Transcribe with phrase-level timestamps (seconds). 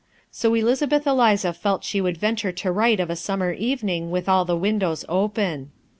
[0.31, 4.45] So Elizabeth Eliza felt she would venture to write of a summer evening with all
[4.45, 5.69] the windows open.